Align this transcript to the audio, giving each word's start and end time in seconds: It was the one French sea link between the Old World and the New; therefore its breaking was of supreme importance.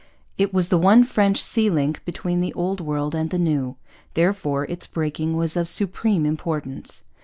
It 0.35 0.51
was 0.51 0.69
the 0.69 0.79
one 0.79 1.03
French 1.03 1.39
sea 1.43 1.69
link 1.69 2.03
between 2.05 2.41
the 2.41 2.55
Old 2.55 2.81
World 2.81 3.13
and 3.13 3.29
the 3.29 3.37
New; 3.37 3.75
therefore 4.15 4.63
its 4.65 4.87
breaking 4.87 5.35
was 5.37 5.55
of 5.55 5.69
supreme 5.69 6.25
importance. 6.25 7.03